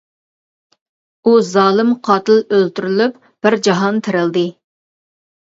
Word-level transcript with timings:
ئۇ 1.23 1.33
زالىم 1.49 1.91
قاتىل 2.09 2.41
ئۆلتۈرۈلۈپ، 2.45 3.21
بىر 3.47 3.59
جاھان 3.69 4.01
تىرىلدى. 4.09 4.47